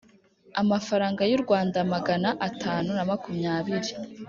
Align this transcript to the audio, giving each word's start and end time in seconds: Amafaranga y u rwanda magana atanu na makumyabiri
Amafaranga 0.61 1.21
y 1.29 1.33
u 1.37 1.39
rwanda 1.43 1.77
magana 1.93 2.29
atanu 2.47 2.89
na 2.97 3.03
makumyabiri 3.09 3.91